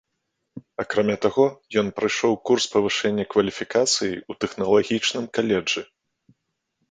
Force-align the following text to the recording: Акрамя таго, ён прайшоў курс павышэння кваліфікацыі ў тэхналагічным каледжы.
Акрамя 0.83 1.15
таго, 1.25 1.43
ён 1.81 1.87
прайшоў 1.99 2.31
курс 2.49 2.65
павышэння 2.75 3.25
кваліфікацыі 3.33 4.09
ў 4.29 4.33
тэхналагічным 4.45 5.25
каледжы. 5.39 5.81